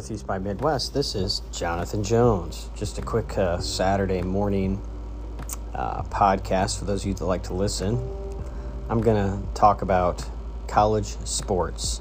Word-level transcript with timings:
Northeast 0.00 0.26
by 0.26 0.38
Midwest, 0.38 0.94
this 0.94 1.14
is 1.14 1.42
Jonathan 1.52 2.02
Jones. 2.02 2.70
Just 2.74 2.96
a 2.96 3.02
quick 3.02 3.36
uh, 3.36 3.58
Saturday 3.58 4.22
morning 4.22 4.80
uh, 5.74 6.04
podcast 6.04 6.78
for 6.78 6.86
those 6.86 7.02
of 7.02 7.08
you 7.08 7.12
that 7.12 7.26
like 7.26 7.42
to 7.42 7.52
listen. 7.52 7.98
I'm 8.88 9.02
going 9.02 9.18
to 9.18 9.46
talk 9.52 9.82
about 9.82 10.24
college 10.68 11.18
sports, 11.26 11.98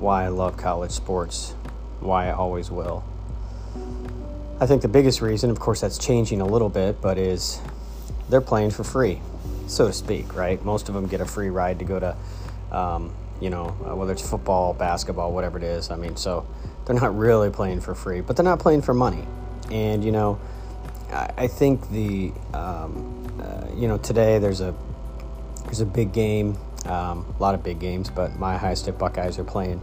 why 0.00 0.24
I 0.24 0.28
love 0.28 0.56
college 0.56 0.90
sports, 0.90 1.52
why 2.00 2.30
I 2.30 2.32
always 2.32 2.68
will. 2.68 3.04
I 4.58 4.66
think 4.66 4.82
the 4.82 4.88
biggest 4.88 5.22
reason, 5.22 5.50
of 5.50 5.60
course, 5.60 5.82
that's 5.82 5.98
changing 5.98 6.40
a 6.40 6.46
little 6.46 6.68
bit, 6.68 7.00
but 7.00 7.16
is 7.16 7.60
they're 8.28 8.40
playing 8.40 8.72
for 8.72 8.82
free, 8.82 9.20
so 9.68 9.86
to 9.86 9.92
speak, 9.92 10.34
right? 10.34 10.60
Most 10.64 10.88
of 10.88 10.96
them 10.96 11.06
get 11.06 11.20
a 11.20 11.26
free 11.26 11.48
ride 11.48 11.78
to 11.78 11.84
go 11.84 12.00
to. 12.00 12.16
Um, 12.76 13.14
you 13.40 13.50
know, 13.50 13.76
uh, 13.86 13.94
whether 13.94 14.12
it's 14.12 14.28
football, 14.28 14.74
basketball, 14.74 15.32
whatever 15.32 15.58
it 15.58 15.64
is. 15.64 15.90
I 15.90 15.96
mean, 15.96 16.16
so 16.16 16.46
they're 16.84 16.96
not 16.96 17.16
really 17.16 17.50
playing 17.50 17.80
for 17.80 17.94
free, 17.94 18.20
but 18.20 18.36
they're 18.36 18.44
not 18.44 18.58
playing 18.58 18.82
for 18.82 18.94
money. 18.94 19.24
And, 19.70 20.04
you 20.04 20.12
know, 20.12 20.40
I, 21.10 21.30
I 21.36 21.46
think 21.46 21.90
the, 21.90 22.32
um, 22.54 23.40
uh, 23.40 23.66
you 23.74 23.88
know, 23.88 23.98
today 23.98 24.38
there's 24.38 24.60
a, 24.60 24.74
there's 25.64 25.80
a 25.80 25.86
big 25.86 26.12
game, 26.12 26.56
um, 26.86 27.34
a 27.38 27.42
lot 27.42 27.54
of 27.54 27.62
big 27.62 27.80
games, 27.80 28.08
but 28.08 28.38
my 28.38 28.54
Ohio 28.54 28.74
State 28.74 28.98
Buckeyes 28.98 29.38
are 29.38 29.44
playing 29.44 29.80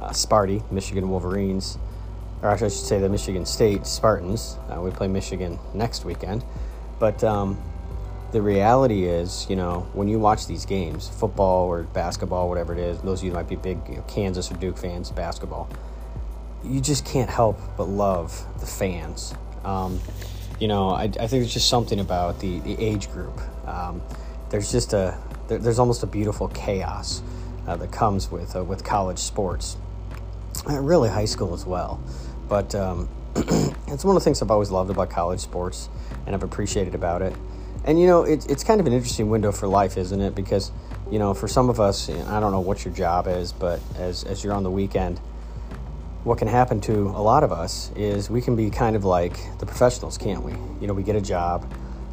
uh, 0.00 0.10
Sparty, 0.10 0.70
Michigan 0.70 1.08
Wolverines, 1.08 1.78
or 2.42 2.50
actually 2.50 2.66
I 2.66 2.70
should 2.70 2.86
say 2.86 2.98
the 2.98 3.08
Michigan 3.08 3.46
State 3.46 3.86
Spartans. 3.86 4.58
Uh, 4.68 4.80
we 4.80 4.90
play 4.90 5.08
Michigan 5.08 5.58
next 5.74 6.04
weekend. 6.04 6.44
But, 6.98 7.24
um, 7.24 7.60
the 8.32 8.40
reality 8.40 9.04
is, 9.04 9.46
you 9.48 9.56
know, 9.56 9.86
when 9.92 10.08
you 10.08 10.18
watch 10.18 10.46
these 10.46 10.64
games, 10.64 11.08
football 11.08 11.66
or 11.66 11.82
basketball, 11.82 12.48
whatever 12.48 12.72
it 12.72 12.78
is, 12.78 12.98
those 13.02 13.20
of 13.20 13.26
you 13.26 13.32
might 13.32 13.48
be 13.48 13.56
big 13.56 13.78
you 13.88 13.96
know, 13.96 14.02
Kansas 14.02 14.50
or 14.50 14.54
Duke 14.54 14.78
fans, 14.78 15.10
basketball, 15.10 15.68
you 16.64 16.80
just 16.80 17.04
can't 17.04 17.28
help 17.28 17.58
but 17.76 17.88
love 17.88 18.44
the 18.58 18.66
fans. 18.66 19.34
Um, 19.64 20.00
you 20.58 20.66
know, 20.66 20.90
I, 20.90 21.04
I, 21.04 21.08
think 21.08 21.30
there's 21.30 21.52
just 21.52 21.68
something 21.68 22.00
about 22.00 22.40
the, 22.40 22.60
the 22.60 22.74
age 22.82 23.10
group. 23.10 23.38
Um, 23.66 24.00
there's 24.48 24.72
just 24.72 24.92
a 24.92 25.18
there, 25.48 25.58
there's 25.58 25.78
almost 25.78 26.02
a 26.02 26.06
beautiful 26.06 26.48
chaos 26.48 27.22
uh, 27.66 27.76
that 27.76 27.92
comes 27.92 28.30
with 28.30 28.56
uh, 28.56 28.64
with 28.64 28.82
college 28.82 29.18
sports, 29.18 29.76
uh, 30.68 30.80
really 30.80 31.08
high 31.08 31.24
school 31.26 31.52
as 31.52 31.66
well. 31.66 32.02
But 32.48 32.74
um, 32.74 33.08
it's 33.36 34.04
one 34.04 34.16
of 34.16 34.22
the 34.22 34.24
things 34.24 34.40
I've 34.40 34.50
always 34.50 34.70
loved 34.70 34.90
about 34.90 35.10
college 35.10 35.40
sports, 35.40 35.88
and 36.26 36.34
I've 36.34 36.42
appreciated 36.42 36.94
about 36.94 37.22
it. 37.22 37.34
And 37.84 38.00
you 38.00 38.06
know, 38.06 38.22
it, 38.22 38.48
it's 38.48 38.62
kind 38.62 38.80
of 38.80 38.86
an 38.86 38.92
interesting 38.92 39.28
window 39.28 39.50
for 39.50 39.66
life, 39.66 39.96
isn't 39.96 40.20
it? 40.20 40.34
Because 40.34 40.70
you 41.10 41.18
know, 41.18 41.34
for 41.34 41.48
some 41.48 41.68
of 41.68 41.80
us, 41.80 42.08
I 42.08 42.40
don't 42.40 42.52
know 42.52 42.60
what 42.60 42.84
your 42.84 42.94
job 42.94 43.26
is, 43.26 43.52
but 43.52 43.80
as 43.96 44.24
as 44.24 44.44
you're 44.44 44.54
on 44.54 44.62
the 44.62 44.70
weekend, 44.70 45.18
what 46.24 46.38
can 46.38 46.48
happen 46.48 46.80
to 46.82 47.08
a 47.08 47.22
lot 47.22 47.42
of 47.42 47.50
us 47.50 47.90
is 47.96 48.30
we 48.30 48.40
can 48.40 48.54
be 48.54 48.70
kind 48.70 48.94
of 48.94 49.04
like 49.04 49.36
the 49.58 49.66
professionals, 49.66 50.16
can't 50.16 50.42
we? 50.44 50.52
You 50.80 50.86
know, 50.86 50.94
we 50.94 51.02
get 51.02 51.16
a 51.16 51.20
job, 51.20 51.70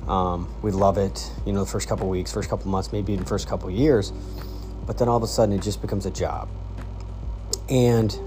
um, 0.08 0.52
we 0.64 0.72
love 0.72 0.98
it. 0.98 1.32
You 1.46 1.54
know, 1.54 1.64
the 1.64 1.70
first 1.70 1.88
couple 1.88 2.10
weeks, 2.10 2.34
first 2.34 2.50
couple 2.50 2.70
months, 2.70 2.92
maybe 2.92 3.14
even 3.14 3.26
first 3.26 3.48
couple 3.48 3.70
years, 3.70 4.12
but 4.88 4.98
then 4.98 5.08
all 5.08 5.18
of 5.18 5.24
a 5.24 5.28
sudden 5.28 5.54
it 5.54 5.62
just 5.62 5.82
becomes 5.82 6.08
a 6.08 6.12
job, 6.12 6.50
and 7.70 8.20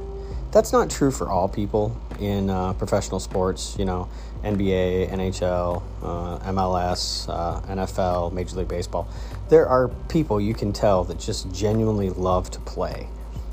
that's 0.53 0.73
not 0.73 0.91
true 0.91 1.11
for 1.11 1.29
all 1.29 1.49
people 1.49 2.01
in 2.23 2.51
uh, 2.51 2.73
professional 2.75 3.21
sports. 3.21 3.77
You 3.79 3.85
know, 3.85 4.09
NBA, 4.43 5.11
NHL, 5.11 5.83
uh, 6.03 6.39
MLS, 6.53 7.29
uh, 7.29 7.61
NFL, 7.63 8.33
Major 8.33 8.57
League 8.57 8.69
Baseball. 8.69 9.09
There 9.49 9.67
are 9.67 9.89
people 10.09 10.41
you 10.41 10.55
can 10.55 10.73
tell 10.73 11.05
that 11.05 11.19
just 11.19 11.53
genuinely 11.53 12.11
love 12.11 12.51
to 12.53 12.61
play. 12.61 13.09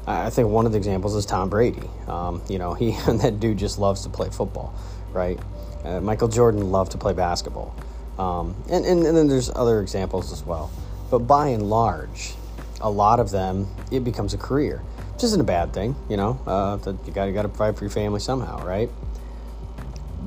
I 0.07 0.31
think 0.31 0.49
one 0.49 0.65
of 0.65 0.71
the 0.71 0.77
examples 0.77 1.15
is 1.15 1.25
Tom 1.25 1.49
Brady. 1.49 1.87
Um, 2.07 2.41
you 2.49 2.57
know, 2.57 2.73
he 2.73 2.91
that 3.07 3.39
dude 3.39 3.57
just 3.57 3.77
loves 3.77 4.03
to 4.03 4.09
play 4.09 4.29
football, 4.29 4.73
right? 5.11 5.39
Uh, 5.83 6.01
Michael 6.01 6.27
Jordan 6.27 6.71
loved 6.71 6.91
to 6.93 6.97
play 6.97 7.13
basketball, 7.13 7.75
um, 8.17 8.55
and, 8.69 8.85
and 8.85 9.05
and 9.05 9.15
then 9.15 9.27
there's 9.27 9.49
other 9.55 9.81
examples 9.81 10.31
as 10.31 10.43
well. 10.43 10.71
But 11.11 11.19
by 11.19 11.49
and 11.49 11.69
large, 11.69 12.33
a 12.81 12.89
lot 12.89 13.19
of 13.19 13.31
them 13.31 13.67
it 13.91 14.03
becomes 14.03 14.33
a 14.33 14.37
career, 14.37 14.81
which 15.19 15.25
isn't 15.25 15.41
a 15.41 15.43
bad 15.43 15.73
thing. 15.73 15.97
You 16.07 16.15
know, 16.15 16.39
uh, 16.47 16.79
you 17.05 17.11
got 17.11 17.29
got 17.33 17.41
to 17.41 17.49
provide 17.49 17.77
for 17.77 17.83
your 17.83 17.91
family 17.91 18.21
somehow, 18.21 18.65
right? 18.65 18.89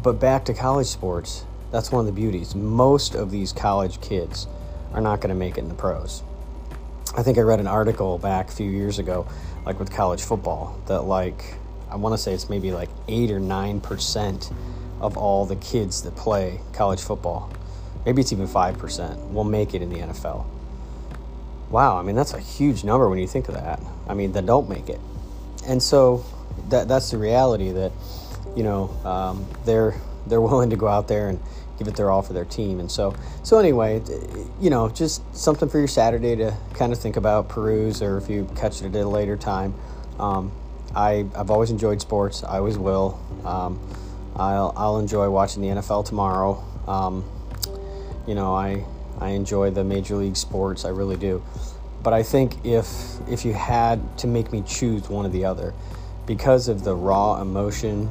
But 0.03 0.21
back 0.21 0.45
to 0.45 0.53
college 0.53 0.89
sports, 0.89 1.47
that's 1.71 1.91
one 1.91 2.01
of 2.01 2.07
the 2.07 2.13
beauties. 2.13 2.55
Most 2.55 3.15
of 3.15 3.31
these 3.31 3.55
college 3.55 4.03
kids 4.03 4.47
are 4.93 5.01
not 5.01 5.23
going 5.23 5.31
to 5.31 5.35
make 5.35 5.57
it 5.57 5.61
in 5.61 5.69
the 5.69 5.75
pros. 5.75 6.23
I 7.17 7.23
think 7.23 7.39
I 7.39 7.41
read 7.41 7.59
an 7.59 7.67
article 7.67 8.19
back 8.19 8.51
a 8.51 8.53
few 8.53 8.69
years 8.69 8.99
ago, 8.99 9.27
like 9.65 9.81
with 9.81 9.91
college 9.91 10.21
football, 10.23 10.79
that 10.89 11.05
like, 11.05 11.55
I 11.91 11.97
want 11.97 12.13
to 12.13 12.19
say 12.19 12.35
it's 12.35 12.51
maybe 12.51 12.71
like 12.71 12.91
8 13.09 13.31
or 13.31 13.41
9% 13.41 14.55
of 15.01 15.17
all 15.17 15.47
the 15.47 15.57
kids 15.57 16.03
that 16.03 16.15
play 16.17 16.61
college 16.75 17.01
football, 17.01 17.51
maybe 18.05 18.21
it's 18.21 18.31
even 18.35 18.47
5%, 18.47 19.33
will 19.33 19.45
make 19.45 19.73
it 19.73 19.81
in 19.81 19.89
the 19.89 20.01
NFL. 20.01 20.45
Wow, 21.73 21.99
I 21.99 22.03
mean, 22.03 22.15
that's 22.15 22.35
a 22.35 22.39
huge 22.39 22.85
number 22.85 23.09
when 23.09 23.19
you 23.19 23.27
think 23.27 23.49
of 23.49 23.55
that. 23.55 23.81
I 24.07 24.15
mean, 24.15 24.33
that 24.33 24.47
don't 24.47 24.69
make 24.69 24.89
it. 24.89 25.01
And 25.67 25.83
so 25.83 26.25
that, 26.69 26.87
that's 26.87 27.11
the 27.11 27.19
reality 27.19 27.73
that 27.73 27.93
you 28.57 28.63
know, 28.63 28.89
um, 29.05 29.47
they're 29.65 29.95
they're 30.27 30.41
willing 30.41 30.71
to 30.71 30.77
go 30.77 30.89
out 30.89 31.09
there 31.09 31.29
and 31.29 31.41
give 31.79 31.89
it 31.89 31.97
their 31.97 32.11
all 32.11 32.23
for 32.23 32.33
their 32.33 32.45
team. 32.45 32.81
And 32.81 32.91
so, 32.91 33.15
so 33.43 33.59
anyway, 33.59 34.03
you 34.61 34.71
know, 34.71 34.89
just 34.89 35.23
something 35.35 35.69
for 35.69 35.79
your 35.79 35.89
Saturday 35.89 36.37
to 36.37 36.55
kind 36.75 36.93
of 36.93 36.99
think 36.99 37.17
about, 37.17 37.49
peruse, 37.49 38.03
or 38.03 38.19
if 38.19 38.29
you 38.29 38.49
catch 38.55 38.83
it 38.83 38.95
at 38.95 38.95
a 38.95 39.09
later 39.09 39.37
time. 39.37 39.75
Um, 40.19 40.53
I, 40.95 41.27
I've 41.35 41.51
always 41.51 41.71
enjoyed 41.71 42.01
sports. 42.01 42.45
I 42.45 42.59
always 42.59 42.77
will. 42.77 43.19
Um, 43.45 43.81
I'll, 44.37 44.73
I'll 44.77 44.99
enjoy 44.99 45.29
watching 45.31 45.63
the 45.63 45.69
NFL 45.69 46.05
tomorrow. 46.05 46.63
Um, 46.87 47.25
you 48.27 48.35
know, 48.35 48.55
I, 48.55 48.85
I 49.23 49.31
enjoy 49.31 49.71
the 49.71 49.85
major 49.85 50.17
league 50.17 50.37
sports. 50.37 50.85
I 50.85 50.91
really 50.91 51.17
do. 51.17 51.43
But 52.03 52.13
I 52.13 52.23
think 52.23 52.65
if, 52.65 52.87
if 53.29 53.45
you 53.45 53.53
had 53.53 54.19
to 54.19 54.27
make 54.27 54.53
me 54.53 54.63
choose 54.67 55.09
one 55.09 55.25
or 55.25 55.29
the 55.29 55.45
other, 55.45 55.73
because 56.27 56.69
of 56.69 56.85
the 56.85 56.95
raw 56.95 57.41
emotion 57.41 58.09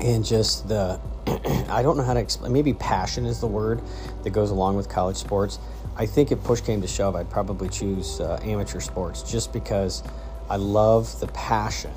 and 0.00 0.24
just 0.24 0.68
the 0.68 1.00
I 1.68 1.82
don't 1.82 1.96
know 1.96 2.04
how 2.04 2.14
to 2.14 2.20
explain. 2.20 2.52
Maybe 2.52 2.72
passion 2.72 3.26
is 3.26 3.40
the 3.40 3.46
word 3.46 3.82
that 4.22 4.30
goes 4.30 4.50
along 4.50 4.76
with 4.76 4.88
college 4.88 5.16
sports. 5.16 5.58
I 5.96 6.06
think 6.06 6.30
if 6.30 6.42
push 6.44 6.60
came 6.60 6.80
to 6.82 6.88
shove, 6.88 7.16
I'd 7.16 7.30
probably 7.30 7.68
choose 7.68 8.20
uh, 8.20 8.38
amateur 8.42 8.80
sports 8.80 9.22
just 9.22 9.52
because 9.52 10.02
I 10.48 10.56
love 10.56 11.18
the 11.20 11.26
passion 11.28 11.92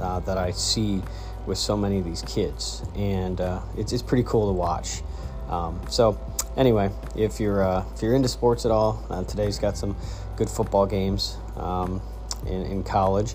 uh, 0.00 0.20
that 0.20 0.38
I 0.38 0.52
see 0.52 1.02
with 1.46 1.58
so 1.58 1.76
many 1.76 1.98
of 1.98 2.04
these 2.04 2.22
kids, 2.22 2.82
and 2.94 3.40
uh, 3.40 3.60
it's, 3.76 3.92
it's 3.92 4.02
pretty 4.02 4.24
cool 4.24 4.46
to 4.46 4.52
watch. 4.52 5.02
Um, 5.50 5.78
so, 5.90 6.18
anyway, 6.56 6.90
if 7.16 7.40
you're 7.40 7.62
uh, 7.62 7.84
if 7.94 8.02
you're 8.02 8.14
into 8.14 8.28
sports 8.28 8.64
at 8.64 8.70
all, 8.70 9.04
uh, 9.10 9.24
today's 9.24 9.58
got 9.58 9.76
some 9.76 9.96
good 10.36 10.48
football 10.48 10.86
games 10.86 11.36
um, 11.56 12.00
in, 12.46 12.62
in 12.66 12.82
college 12.82 13.34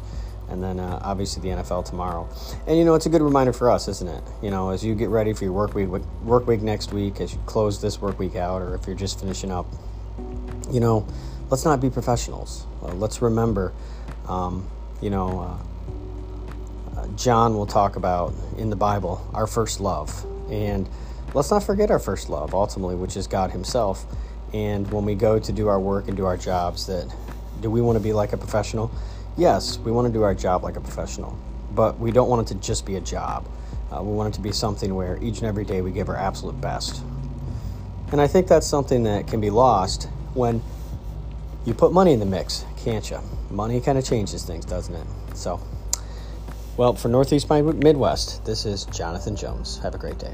and 0.49 0.63
then 0.63 0.79
uh, 0.79 0.99
obviously 1.03 1.41
the 1.41 1.61
NFL 1.61 1.85
tomorrow. 1.85 2.27
And 2.67 2.77
you 2.77 2.85
know, 2.85 2.95
it's 2.95 3.05
a 3.05 3.09
good 3.09 3.21
reminder 3.21 3.53
for 3.53 3.69
us, 3.69 3.87
isn't 3.87 4.07
it? 4.07 4.23
You 4.41 4.51
know, 4.51 4.69
as 4.69 4.83
you 4.83 4.95
get 4.95 5.09
ready 5.09 5.33
for 5.33 5.43
your 5.43 5.53
work 5.53 5.73
week, 5.75 5.89
work 6.23 6.47
week 6.47 6.61
next 6.61 6.91
week, 6.91 7.21
as 7.21 7.33
you 7.33 7.39
close 7.45 7.81
this 7.81 8.01
work 8.01 8.19
week 8.19 8.35
out, 8.35 8.61
or 8.61 8.75
if 8.75 8.87
you're 8.87 8.95
just 8.95 9.19
finishing 9.19 9.51
up, 9.51 9.65
you 10.71 10.79
know, 10.79 11.07
let's 11.49 11.65
not 11.65 11.79
be 11.79 11.89
professionals. 11.89 12.65
Uh, 12.81 12.93
let's 12.93 13.21
remember, 13.21 13.73
um, 14.27 14.67
you 15.01 15.09
know, 15.09 15.39
uh, 15.39 16.99
uh, 16.99 17.07
John 17.15 17.55
will 17.55 17.67
talk 17.67 17.95
about 17.95 18.33
in 18.57 18.69
the 18.69 18.75
Bible 18.75 19.25
our 19.33 19.47
first 19.47 19.79
love, 19.79 20.25
and 20.49 20.89
let's 21.33 21.51
not 21.51 21.63
forget 21.63 21.91
our 21.91 21.99
first 21.99 22.29
love, 22.29 22.53
ultimately, 22.53 22.95
which 22.95 23.17
is 23.17 23.27
God 23.27 23.51
Himself. 23.51 24.05
And 24.53 24.91
when 24.91 25.05
we 25.05 25.15
go 25.15 25.39
to 25.39 25.51
do 25.51 25.67
our 25.67 25.79
work 25.79 26.07
and 26.07 26.17
do 26.17 26.25
our 26.25 26.37
jobs, 26.37 26.87
that 26.87 27.13
do 27.61 27.69
we 27.69 27.81
want 27.81 27.97
to 27.97 28.03
be 28.03 28.13
like 28.13 28.33
a 28.33 28.37
professional? 28.37 28.91
yes, 29.39 29.79
we 29.79 29.91
want 29.91 30.05
to 30.07 30.13
do 30.13 30.23
our 30.23 30.35
job 30.35 30.63
like 30.63 30.75
a 30.75 30.81
professional, 30.81 31.37
but 31.71 31.97
we 31.99 32.11
don't 32.11 32.29
want 32.29 32.49
it 32.49 32.53
to 32.53 32.59
just 32.59 32.85
be 32.85 32.97
a 32.97 33.01
job. 33.01 33.47
Uh, 33.91 34.03
we 34.03 34.13
want 34.13 34.33
it 34.33 34.35
to 34.35 34.41
be 34.41 34.51
something 34.51 34.93
where 34.93 35.17
each 35.23 35.39
and 35.39 35.47
every 35.47 35.65
day 35.65 35.81
we 35.81 35.91
give 35.91 36.09
our 36.09 36.17
absolute 36.17 36.59
best. 36.61 37.01
And 38.11 38.21
I 38.21 38.27
think 38.27 38.47
that's 38.47 38.67
something 38.67 39.03
that 39.03 39.27
can 39.27 39.41
be 39.41 39.49
lost 39.49 40.09
when 40.33 40.61
you 41.65 41.73
put 41.73 41.91
money 41.91 42.13
in 42.13 42.19
the 42.19 42.25
mix, 42.25 42.65
can't 42.77 43.09
you? 43.09 43.19
Money 43.49 43.81
kind 43.81 43.97
of 43.97 44.05
changes 44.05 44.43
things, 44.43 44.65
doesn't 44.65 44.93
it? 44.93 45.07
So, 45.35 45.59
well, 46.77 46.93
for 46.93 47.07
Northeast 47.07 47.47
by 47.47 47.61
Midwest, 47.61 48.45
this 48.45 48.65
is 48.65 48.85
Jonathan 48.85 49.35
Jones. 49.35 49.79
Have 49.79 49.95
a 49.95 49.97
great 49.97 50.17
day. 50.17 50.33